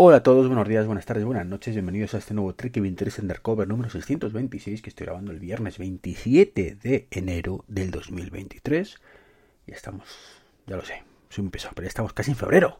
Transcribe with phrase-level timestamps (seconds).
[0.00, 3.18] Hola a todos, buenos días, buenas tardes, buenas noches, bienvenidos a este nuevo Trek 23
[3.18, 8.96] Undercover número 626 que estoy grabando el viernes 27 de enero del 2023.
[9.66, 10.06] Ya estamos,
[10.68, 12.78] ya lo sé, soy un pesado, pero ya estamos casi en febrero.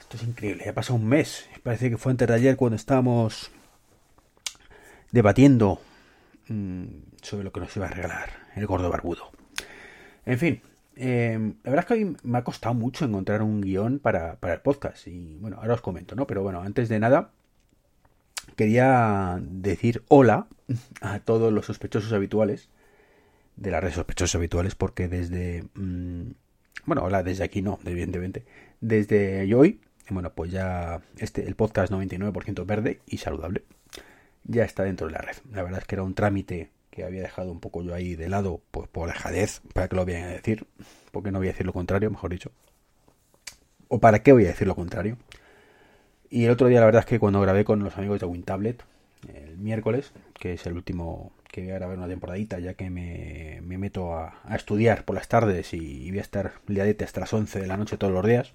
[0.00, 1.48] Esto es increíble, ya pasado un mes.
[1.62, 3.52] Parece que fue antes de ayer cuando estábamos
[5.12, 5.80] debatiendo
[6.48, 6.86] mmm,
[7.22, 9.30] sobre lo que nos iba a regalar el gordo barbudo.
[10.26, 10.60] En fin,
[10.98, 14.54] eh, la verdad es que hoy me ha costado mucho encontrar un guion para, para,
[14.54, 15.06] el podcast.
[15.06, 16.26] Y bueno, ahora os comento, ¿no?
[16.26, 17.30] Pero bueno, antes de nada,
[18.56, 20.48] quería decir hola
[21.00, 22.68] a todos los sospechosos habituales
[23.56, 25.64] de las redes sospechosos habituales, porque desde.
[25.74, 26.30] Mmm,
[26.84, 28.44] bueno, hola, desde aquí no, evidentemente.
[28.80, 33.64] Desde hoy, bueno, pues ya este, el podcast 99% verde y saludable
[34.48, 35.36] ya está dentro de la red.
[35.52, 38.28] La verdad es que era un trámite que había dejado un poco yo ahí de
[38.28, 40.66] lado pues por dejadez, para que lo vayan a decir,
[41.12, 42.50] porque no voy a decir lo contrario, mejor dicho.
[43.86, 45.16] ¿O para qué voy a decir lo contrario?
[46.28, 48.82] Y el otro día la verdad es que cuando grabé con los amigos de WinTablet,
[49.32, 53.60] el miércoles, que es el último que voy a grabar una temporadita, ya que me,
[53.62, 57.32] me meto a, a, estudiar por las tardes y voy a estar liadete hasta las
[57.32, 58.54] 11 de la noche todos los días,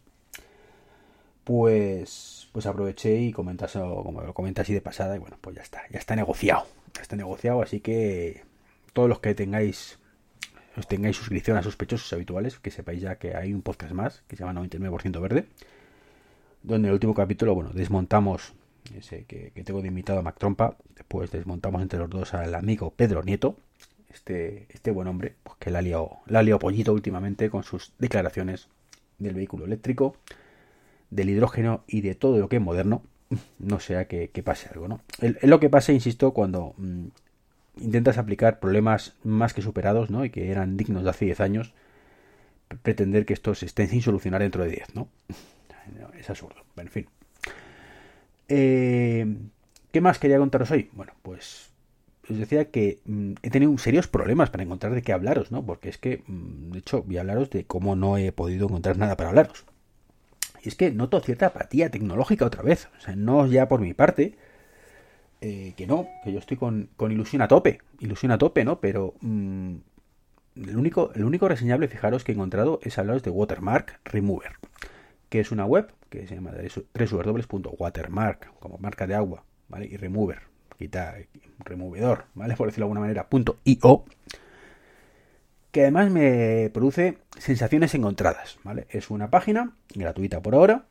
[1.43, 5.61] pues, pues aproveché y comenté, como lo comenté así de pasada, y bueno, pues ya
[5.61, 6.65] está, ya está negociado
[7.01, 8.43] está negociado, así que
[8.93, 9.99] todos los que tengáis
[10.75, 14.35] os tengáis suscripción a sospechosos habituales, que sepáis ya que hay un podcast más que
[14.35, 15.45] se llama 99% verde,
[16.63, 18.53] donde en el último capítulo, bueno, desmontamos
[18.97, 22.55] ese que, que, tengo de invitado a Mac Trompa, después desmontamos entre los dos al
[22.55, 23.55] amigo Pedro Nieto,
[24.11, 27.63] este, este buen hombre, pues que la ha, liado, la ha liado pollito últimamente con
[27.63, 28.67] sus declaraciones
[29.19, 30.17] del vehículo eléctrico,
[31.15, 33.03] del hidrógeno y de todo lo que es moderno
[33.59, 35.01] no sea que, pase algo, ¿no?
[35.19, 37.07] Es lo que pasa, insisto, cuando mmm,
[37.77, 40.25] intentas aplicar problemas más que superados, ¿no?
[40.25, 41.73] Y que eran dignos de hace 10 años,
[42.81, 45.07] pretender que estos estén sin solucionar dentro de 10, ¿no?
[46.17, 46.63] Es absurdo.
[46.77, 47.07] En fin.
[48.47, 49.37] Eh,
[49.91, 50.89] ¿Qué más quería contaros hoy?
[50.93, 51.69] Bueno, pues
[52.29, 55.65] os decía que mmm, he tenido serios problemas para encontrar de qué hablaros, ¿no?
[55.65, 58.97] Porque es que, mmm, de hecho, voy a hablaros de cómo no he podido encontrar
[58.97, 59.65] nada para hablaros.
[60.63, 62.87] Y es que noto cierta apatía tecnológica otra vez.
[62.97, 64.35] O sea, no ya por mi parte,
[65.41, 67.81] eh, que no, que yo estoy con, ilusión a tope.
[67.99, 68.79] Ilusión a tope, ¿no?
[68.79, 69.75] Pero mmm,
[70.55, 74.53] el, único, el único reseñable, fijaros, que he encontrado es hablaros de Watermark Remover,
[75.27, 79.87] que es una web que se llama www.watermark, como marca de agua, ¿vale?
[79.87, 80.43] Y Remover,
[80.77, 81.15] quita,
[81.59, 82.55] removedor, ¿vale?
[82.55, 84.05] Por decirlo de alguna manera, punto .io
[85.73, 88.59] que además me produce sensaciones encontradas.
[88.63, 88.85] ¿vale?
[88.91, 90.85] Es una página gratuita por ahora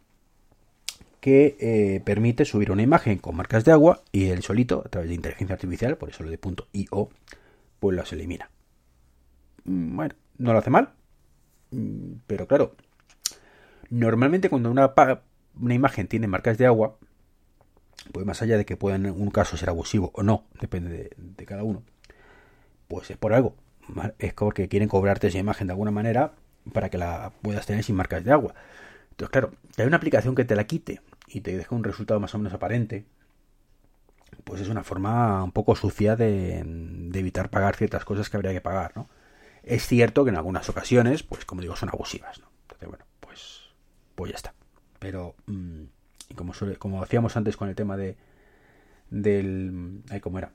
[1.21, 5.09] que eh, permite subir una imagen con marcas de agua y el solito, a través
[5.09, 7.11] de inteligencia artificial, por eso lo de punto .io,
[7.79, 8.51] pues las elimina.
[9.63, 10.91] Mm, bueno, no lo hace mal,
[11.71, 12.75] mm, pero claro,
[13.89, 14.93] normalmente cuando una,
[15.73, 16.99] imagen tiene marcas de agua,
[18.11, 21.11] pues más allá de que pueda en un caso ser abusivo o no, depende de,
[21.17, 21.85] de cada uno,
[22.89, 23.55] pues es por algo
[24.19, 26.33] es porque quieren cobrarte esa imagen de alguna manera
[26.73, 28.55] para que la puedas tener sin marcas de agua.
[29.11, 32.35] Entonces, claro, hay una aplicación que te la quite y te deja un resultado más
[32.35, 33.05] o menos aparente,
[34.45, 36.59] pues es una forma un poco sucia de,
[37.15, 39.09] evitar pagar ciertas cosas que habría que pagar, ¿no?
[39.63, 42.49] Es cierto que en algunas ocasiones, pues como digo, son abusivas, ¿no?
[42.63, 43.61] Entonces, bueno, pues,
[44.15, 44.55] pues ya está.
[44.99, 45.85] Pero, mmm,
[46.35, 48.17] como, suele, como hacíamos antes con el tema de
[49.11, 50.03] del...
[50.23, 50.53] ¿Cómo era?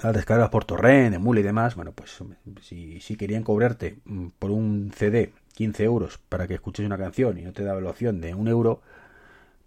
[0.00, 2.18] Las descargas por torrent, emule y demás, bueno, pues
[2.62, 3.98] si, si, querían cobrarte
[4.38, 7.90] por un CD 15 euros para que escuches una canción y no te da la
[7.90, 8.80] opción de un euro,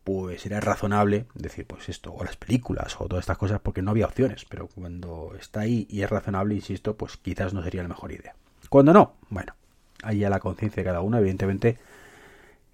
[0.03, 3.91] pues era razonable decir, pues esto, o las películas, o todas estas cosas, porque no
[3.91, 7.87] había opciones, pero cuando está ahí y es razonable, insisto, pues quizás no sería la
[7.87, 8.35] mejor idea.
[8.69, 9.55] Cuando no, bueno,
[10.03, 11.79] ahí a la conciencia de cada uno, evidentemente,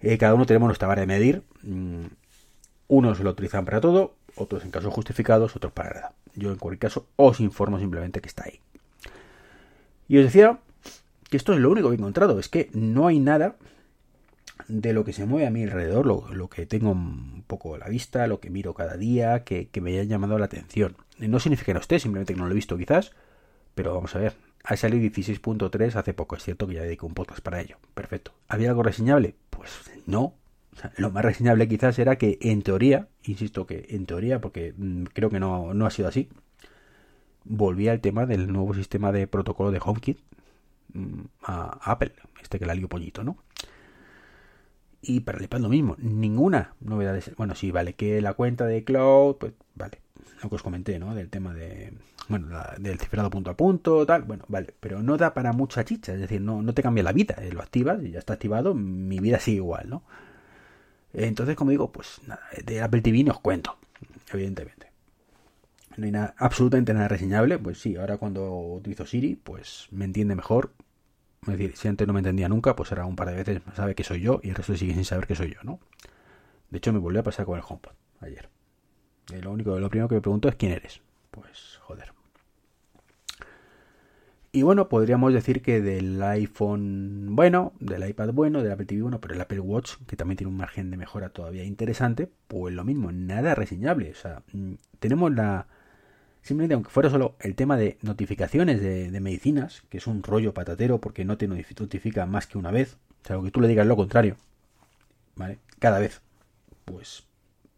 [0.00, 2.04] eh, cada uno tenemos nuestra vara de medir, mm,
[2.88, 6.12] unos lo utilizan para todo, otros en casos justificados, otros para nada.
[6.34, 8.60] Yo en cualquier caso os informo simplemente que está ahí.
[10.08, 10.58] Y os decía
[11.30, 13.56] que esto es lo único que he encontrado, es que no hay nada
[14.68, 17.88] de lo que se mueve a mi alrededor, lo, que tengo un poco a la
[17.88, 20.96] vista, lo que miro cada día, que, que, me haya llamado la atención.
[21.18, 23.12] No significa que no esté, simplemente que no lo he visto quizás,
[23.74, 24.34] pero vamos a ver.
[24.64, 27.78] Ha salido 16.3 hace poco, es cierto que ya dedico un podcast para ello.
[27.94, 28.32] Perfecto.
[28.48, 29.34] ¿Había algo reseñable?
[29.50, 29.70] Pues
[30.06, 30.34] no,
[30.96, 35.30] lo más reseñable quizás era que en teoría, insisto que en teoría, porque mmm, creo
[35.30, 36.28] que no, no, ha sido así,
[37.44, 40.18] volvía el tema del nuevo sistema de protocolo de HomeKit
[40.94, 43.36] mmm, a Apple, este que la lió pollito, ¿no?
[45.04, 47.20] Y para el lo mismo, ninguna novedad.
[47.36, 49.98] Bueno, sí, vale, que la cuenta de cloud, pues vale,
[50.40, 51.12] lo que os comenté, ¿no?
[51.16, 51.92] Del tema de,
[52.28, 52.46] bueno,
[52.78, 56.20] del cifrado punto a punto, tal, bueno, vale, pero no da para mucha chicha, es
[56.20, 59.40] decir, no, no te cambia la vida, lo activas y ya está activado, mi vida
[59.40, 60.04] sigue igual, ¿no?
[61.12, 63.76] Entonces, como digo, pues nada, de Apple TV no os cuento,
[64.32, 64.90] evidentemente.
[65.96, 67.58] No hay nada, absolutamente nada reseñable.
[67.58, 70.72] Pues sí, ahora cuando utilizo Siri, pues me entiende mejor.
[71.42, 73.94] Es decir, si antes no me entendía nunca, pues ahora un par de veces sabe
[73.94, 75.80] que soy yo y el resto sigue sin saber que soy yo, ¿no?
[76.70, 78.48] De hecho, me volvió a pasar con el HomePod ayer.
[79.30, 81.02] Y lo único, lo primero que me pregunto es quién eres.
[81.30, 82.12] Pues, joder.
[84.54, 89.18] Y bueno, podríamos decir que del iPhone bueno, del iPad bueno, del Apple TV bueno,
[89.18, 92.84] pero el Apple Watch, que también tiene un margen de mejora todavía interesante, pues lo
[92.84, 94.10] mismo, nada reseñable.
[94.10, 95.68] O sea, mm, tenemos la...
[96.42, 101.00] Simplemente, aunque fuera solo el tema de notificaciones de, medicinas, que es un rollo patatero
[101.00, 103.96] porque no te notifica más que una vez, o sea, que tú le digas lo
[103.96, 104.36] contrario,
[105.36, 105.60] ¿vale?
[105.78, 106.20] Cada vez,
[106.84, 107.26] pues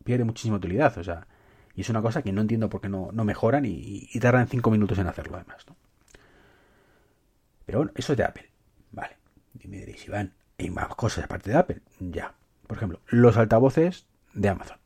[0.05, 1.29] pierde muchísima utilidad, o sea,
[1.77, 4.71] y es una cosa que no entiendo por qué no, mejoran y, y tardan cinco
[4.71, 5.77] minutos en hacerlo además, ¿no?
[7.67, 8.51] Pero bueno, eso es de Apple.
[8.93, 9.17] Vale.
[9.61, 11.83] Y me diréis, Iván, hay más cosas aparte de Apple.
[11.99, 12.35] Ya.
[12.67, 14.79] Por ejemplo, los altavoces de Amazon.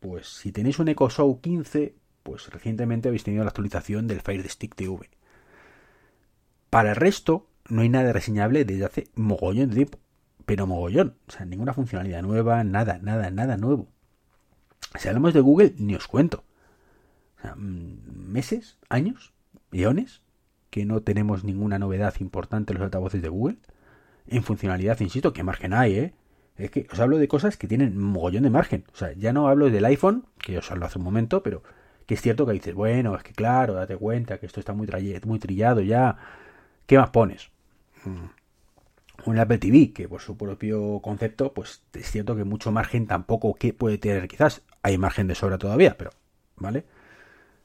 [0.00, 4.48] Pues si tenéis un Echo Show 15, pues recientemente habéis tenido la actualización del Fire
[4.48, 5.10] Stick TV.
[6.70, 9.98] Para el resto, no hay nada reseñable desde hace mogollón de tiempo.
[10.46, 11.16] Pero mogollón.
[11.28, 13.88] O sea, ninguna funcionalidad nueva, nada, nada, nada nuevo.
[14.98, 16.44] Si hablamos de Google, ni os cuento.
[17.38, 19.32] O sea, mm, meses, años,
[19.70, 20.22] millones
[20.70, 23.56] que no tenemos ninguna novedad importante en los altavoces de Google.
[24.26, 26.14] En funcionalidad, insisto, ¿qué margen hay, ¿eh?
[26.56, 28.84] Es que os hablo de cosas que tienen mogollón de margen.
[28.92, 31.62] O sea, ya no hablo del iPhone, que os hablo hace un momento, pero
[32.06, 34.86] que es cierto que dices, bueno, es que claro, date cuenta que esto está muy,
[35.24, 36.16] muy trillado ya.
[36.86, 37.50] ¿Qué más pones?
[38.04, 39.28] Mm.
[39.28, 43.54] Un Apple TV, que por su propio concepto, pues es cierto que mucho margen tampoco
[43.54, 44.62] que puede tener quizás.
[44.82, 46.10] Hay margen de sobra todavía, pero,
[46.56, 46.84] ¿vale?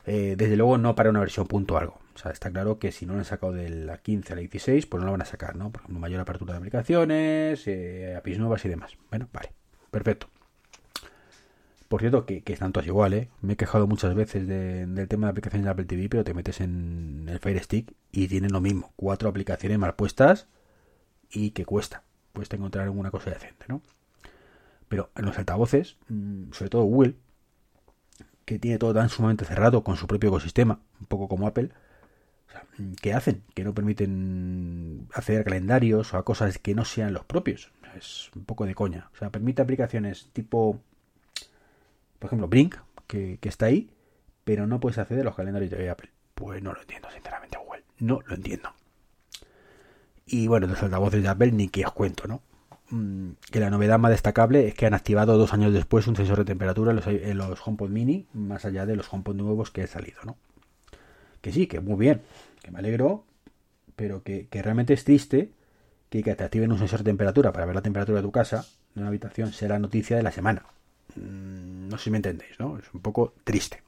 [0.05, 1.99] Eh, desde luego no para una versión punto algo.
[2.15, 4.39] O sea, está claro que si no lo han sacado de la 15 a la
[4.39, 5.71] 16, pues no lo van a sacar, ¿no?
[5.71, 8.97] Por ejemplo, mayor apertura de aplicaciones, eh, APIs nuevas y demás.
[9.09, 9.51] Bueno, vale,
[9.91, 10.27] perfecto.
[11.89, 13.29] Por cierto, que, que están todas igual, ¿eh?
[13.41, 16.61] Me he quejado muchas veces del tema de aplicaciones de Apple TV, pero te metes
[16.61, 18.93] en el Fire Stick y tienen lo mismo.
[18.95, 20.47] Cuatro aplicaciones mal puestas
[21.29, 22.03] y que cuesta.
[22.33, 23.81] Puedes encontrar alguna cosa decente, ¿no?
[24.87, 27.15] Pero en los altavoces, mm, sobre todo Google,
[28.45, 31.71] que tiene todo tan sumamente cerrado con su propio ecosistema, un poco como Apple,
[33.01, 33.43] ¿qué hacen?
[33.53, 37.71] Que no permiten acceder a calendarios o a cosas que no sean los propios.
[37.97, 39.09] Es un poco de coña.
[39.13, 40.79] O sea, permite aplicaciones tipo,
[42.19, 42.75] por ejemplo, Brink,
[43.07, 43.89] que, está ahí,
[44.43, 46.09] pero no puedes acceder a los calendarios de Apple.
[46.33, 47.83] Pues no lo entiendo, sinceramente, Google.
[47.99, 48.73] No lo entiendo.
[50.25, 52.41] Y bueno, los altavoces de Apple ni que os cuento, ¿no?
[52.89, 56.39] Mm, que la novedad más destacable es que han activado dos años después un sensor
[56.39, 59.81] de temperatura en los, en los HomePod Mini, más allá de los HomePod nuevos que
[59.81, 60.37] han salido, ¿no?
[61.45, 62.21] Que sí, que muy bien,
[62.63, 63.23] que me alegro,
[63.95, 65.51] pero que, realmente es triste
[66.09, 68.65] que, te activen un sensor de temperatura para ver la temperatura de tu casa
[68.95, 70.63] en una habitación sea la noticia de la semana.
[71.15, 72.79] Mm, no sé si me entendéis, ¿no?
[72.79, 73.83] Es un poco triste.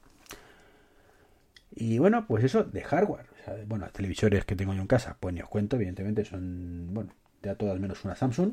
[1.74, 3.26] Y bueno, pues eso de hardware.
[3.66, 7.10] bueno, los televisores que tengo yo en casa, pues ni os cuento, evidentemente son, bueno,
[7.42, 8.52] ya todas menos una Samsung.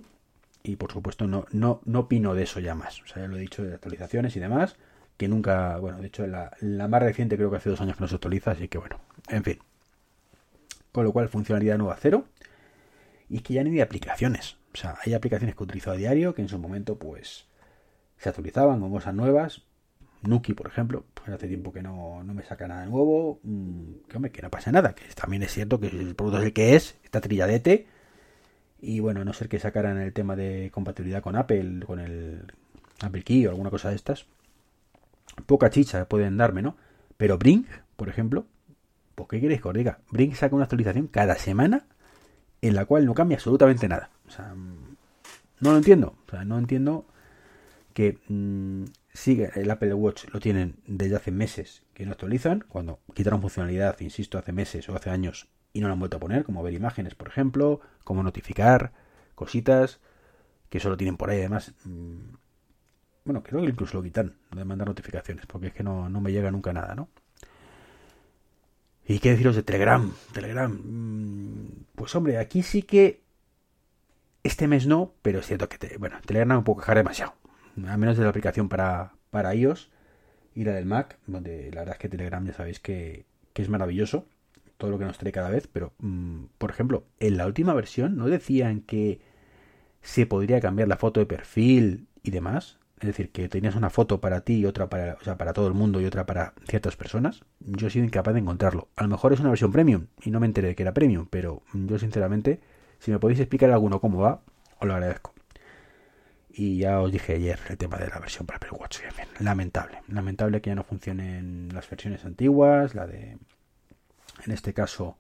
[0.63, 3.03] Y por supuesto no, no, no opino de eso ya más.
[3.03, 4.75] O sea, ya lo he dicho de actualizaciones y demás
[5.17, 8.07] que nunca, bueno, de hecho la, más reciente creo que hace dos años que no
[8.07, 9.59] se actualiza, así que bueno, en fin.
[10.91, 12.25] Con lo cual funcionalidad nueva cero.
[13.29, 14.57] Y es que ya ni de aplicaciones.
[14.73, 17.47] O sea, hay aplicaciones que utilizo a diario que en su momento pues
[18.17, 19.63] se actualizaban con cosas nuevas.
[20.22, 23.39] Nuki, por ejemplo, pues hace tiempo que no, no me saca nada nuevo.
[23.43, 24.93] Mm, que, hombre, que no pasa nada.
[24.95, 27.88] Que también es cierto que el producto es el que es, está trilladete.
[28.79, 32.43] Y bueno, a no ser que sacaran el tema de compatibilidad con Apple, con el
[33.01, 34.27] Apple Key o alguna cosa de estas,
[35.46, 36.77] poca chicha pueden darme, ¿no?
[37.17, 38.46] Pero Brink, por ejemplo,
[39.15, 40.00] ¿por qué queréis que os diga?
[40.12, 41.86] Brink saca una actualización cada semana
[42.62, 44.10] en la cual no cambia absolutamente nada.
[44.27, 44.96] O sea, mm,
[45.62, 46.15] no lo entiendo.
[46.27, 47.05] O sea, no entiendo
[47.94, 53.00] que mm, sigue el Apple Watch lo tienen desde hace meses que no actualizan, cuando
[53.13, 56.44] quitaron funcionalidad, insisto, hace meses o hace años y no lo han vuelto a poner,
[56.44, 58.91] como ver imágenes, por ejemplo, como notificar
[59.34, 60.00] cositas
[60.70, 62.36] que solo tienen por ahí además mm,
[63.25, 66.51] bueno, creo que incluso lo quitan, de mandar notificaciones, porque es que no, me llega
[66.51, 67.10] nunca nada, ¿no?
[69.08, 70.12] ¿Y qué deciros de Telegram?
[70.32, 70.72] Telegram.
[70.72, 73.22] Mm, pues hombre, aquí sí que
[74.44, 77.34] este mes no, pero es cierto que, bueno, Telegram no puedo quejar demasiado.
[77.88, 79.89] A menos de la aplicación para, para iOS
[80.53, 84.27] y la del Mac, donde la verdad es que Telegram ya sabéis que, es maravilloso,
[84.77, 88.17] todo lo que nos trae cada vez, pero, mm, por ejemplo, en la última versión
[88.17, 89.20] no decían que
[90.01, 92.77] se podría cambiar la foto de perfil y demás.
[92.99, 95.67] Es decir, que tenías una foto para ti y otra para, o sea, para todo
[95.67, 97.41] el mundo y otra para ciertas personas.
[97.59, 98.87] Yo he sido incapaz de encontrarlo.
[98.95, 101.27] A lo mejor es una versión premium y no me enteré de que era premium,
[101.29, 102.61] pero yo sinceramente,
[102.99, 104.41] si me podéis explicar alguno cómo va,
[104.79, 105.33] os lo agradezco.
[106.49, 108.99] Y ya os dije ayer el tema de la versión para Apple Watch.
[109.39, 110.01] lamentable.
[110.07, 113.37] Lamentable que ya no funcionen las versiones antiguas, la de,
[114.45, 115.17] en este caso,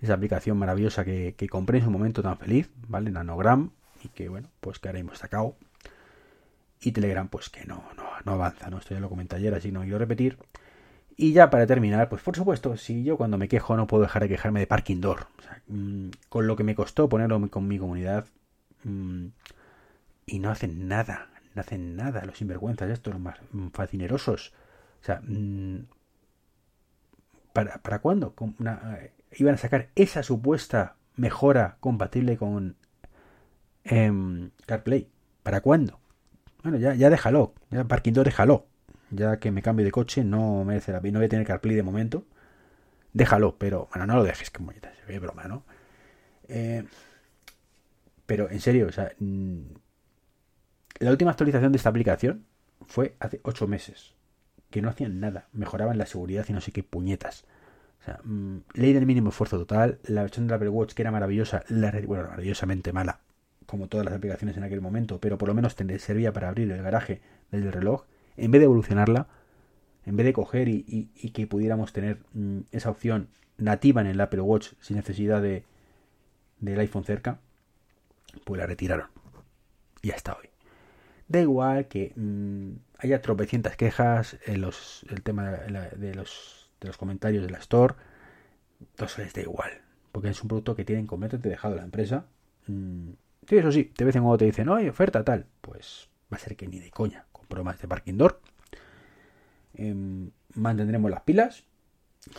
[0.00, 3.10] esa aplicación maravillosa que, compré en su momento tan feliz, ¿vale?
[3.10, 3.70] Nanogram,
[4.02, 5.56] y que, bueno, pues que ahora está cao.
[6.80, 8.78] Y Telegram, pues que no, no, no avanza, ¿no?
[8.78, 10.38] Esto ya lo comenté ayer, así no quiero repetir.
[11.16, 14.22] Y ya para terminar, pues por supuesto, si yo cuando me quejo no puedo dejar
[14.22, 15.26] de quejarme de Parking Door.
[15.68, 18.26] Mm, con lo que me costó ponerlo con mi comunidad.
[18.84, 19.28] Mm,
[20.26, 23.38] y no hacen nada, no hacen nada los sinvergüenzas estos, los más
[23.72, 24.52] fascinerosos.
[25.00, 25.86] O sea, mm,
[27.52, 28.34] ¿para, ¿para cuándo?
[29.00, 32.76] Eh, iban a sacar esa supuesta mejora compatible con
[33.84, 35.08] em, CarPlay.
[35.42, 36.00] ¿Para cuándo?
[36.66, 38.66] Bueno, ya, ya déjalo, ya Parking déjalo.
[39.12, 41.12] Ya que me cambio de coche, no merece la pena.
[41.12, 42.24] No voy a tener CarPlay de momento.
[43.12, 45.62] Déjalo, pero bueno, no lo dejes, que se ve broma, ¿no?
[46.48, 46.84] Eh,
[48.26, 49.12] pero en serio, o sea,
[50.98, 52.46] la última actualización de esta aplicación
[52.84, 54.14] fue hace 8 meses.
[54.68, 55.46] Que no hacían nada.
[55.52, 57.44] Mejoraban la seguridad y no sé qué puñetas.
[58.00, 60.00] O sea, mm, ley del mínimo esfuerzo total.
[60.02, 63.20] La versión de Apple Watch que era maravillosa, la, bueno, maravillosamente mala.
[63.66, 65.20] Como todas las aplicaciones en aquel momento.
[65.20, 67.20] Pero por lo menos servía para abrir el garaje
[67.50, 68.04] del reloj.
[68.36, 69.28] En vez de evolucionarla,
[70.04, 74.40] en vez de coger y, que pudiéramos tener mm, esa opción nativa en el Apple
[74.40, 75.64] Watch sin necesidad de
[76.60, 77.38] del iPhone cerca,
[78.44, 79.08] pues la retiraron.
[80.02, 80.48] Y hasta hoy.
[81.28, 86.96] Da igual que mm, haya tropecientas quejas en los, el tema de, los, de los
[86.96, 87.94] comentarios de la Store.
[88.80, 89.70] Entonces les da igual.
[90.12, 92.26] Porque es un producto que tienen completamente dejado la empresa.
[92.68, 93.10] Mm,
[93.48, 95.46] sí, eso sí, de vez en cuando te dicen, no hay oferta tal.
[95.60, 97.26] Pues va a ser que ni de coña.
[97.32, 98.40] Compro más de parking door.
[99.74, 101.64] Em, mantendremos las pilas.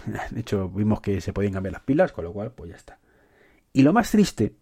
[0.31, 2.99] De hecho, vimos que se podían cambiar las pilas, con lo cual, pues ya está.
[3.73, 4.55] Y lo más triste,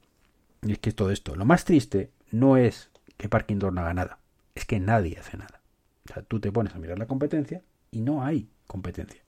[0.62, 3.94] y es que todo esto, lo más triste no es que Parking Door no haga
[3.94, 4.20] nada.
[4.54, 5.62] Es que nadie hace nada.
[6.10, 9.22] O sea, tú te pones a mirar la competencia y no hay competencia.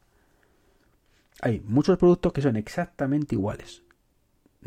[1.42, 3.84] Hay muchos productos que son exactamente iguales.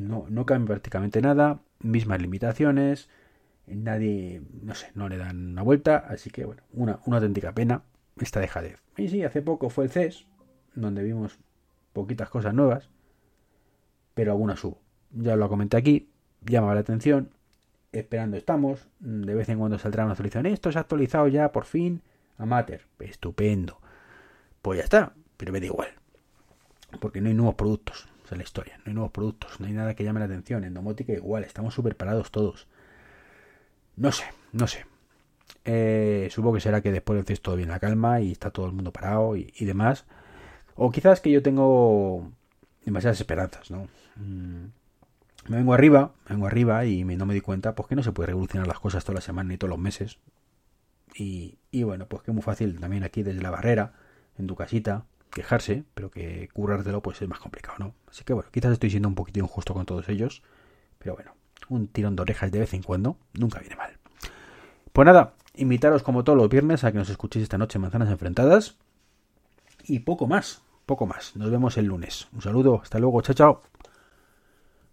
[0.01, 3.09] No, no cambia prácticamente nada, mismas limitaciones,
[3.67, 7.83] nadie, no sé, no le dan una vuelta, así que bueno, una, una auténtica pena
[8.19, 8.79] esta dejadez.
[8.97, 10.27] Y sí, hace poco fue el CES,
[10.75, 11.39] donde vimos
[11.93, 12.89] poquitas cosas nuevas,
[14.15, 14.81] pero algunas hubo.
[15.11, 16.09] Ya lo comenté aquí,
[16.41, 17.31] llamaba la atención,
[17.93, 18.89] esperando estamos.
[19.01, 20.47] De vez en cuando saldrá una actualización.
[20.47, 22.03] Esto se ha actualizado ya por fin
[22.39, 22.87] a Matter.
[22.99, 23.81] Estupendo.
[24.63, 25.13] Pues ya está.
[25.37, 25.89] Pero me da igual.
[27.01, 28.09] Porque no hay nuevos productos.
[28.31, 28.77] Es la historia.
[28.79, 29.61] No hay nuevos productos.
[29.61, 30.65] No hay nada que llame la atención.
[30.65, 31.45] En domótica igual.
[31.45, 32.69] Estamos súper parados todos.
[33.97, 34.25] No sé.
[34.53, 34.87] No sé.
[35.65, 38.73] Eh, supongo que será que después del todo bien la calma y está todo el
[38.73, 40.07] mundo parado y, demás.
[40.75, 42.31] O quizás que yo tengo
[42.85, 43.89] demasiadas esperanzas, ¿no?
[44.17, 44.67] Mm,
[45.49, 48.13] me vengo arriba, me vengo arriba y no me di cuenta, pues que no se
[48.13, 50.19] puede revolucionar las cosas toda la semana ni todos los meses.
[51.15, 53.93] Y, y bueno, pues que muy fácil también aquí desde la barrera,
[54.39, 57.95] en tu casita, quejarse, pero que currártelo pues es más complicado, ¿no?
[58.09, 60.43] Así que bueno, quizás estoy siendo un poquito injusto con todos ellos,
[60.99, 61.33] pero bueno,
[61.69, 63.97] un tirón de orejas de vez en cuando nunca viene mal.
[64.93, 68.11] Pues nada, invitaros como todos los viernes a que nos escuchéis esta noche en Manzanas
[68.11, 68.77] Enfrentadas
[69.85, 71.37] y poco más, poco más.
[71.37, 72.29] Nos vemos el lunes.
[72.33, 73.63] Un saludo, hasta luego, chao, chao.